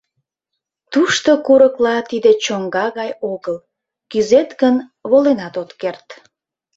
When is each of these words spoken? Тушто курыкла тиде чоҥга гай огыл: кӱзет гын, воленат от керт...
Тушто 0.91 1.31
курыкла 1.45 1.95
тиде 2.09 2.31
чоҥга 2.43 2.85
гай 2.99 3.11
огыл: 3.33 3.57
кӱзет 4.11 4.49
гын, 4.61 4.75
воленат 5.09 5.55
от 5.61 5.71
керт... 5.81 6.07